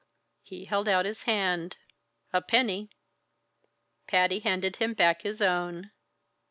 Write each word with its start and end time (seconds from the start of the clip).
He 0.41 0.65
held 0.65 0.89
out 0.89 1.05
his 1.05 1.25
hand. 1.25 1.77
"A 2.33 2.41
penny." 2.41 2.89
Patty 4.07 4.39
handed 4.39 4.77
him 4.77 4.95
back 4.95 5.21
his 5.21 5.43
own. 5.43 5.91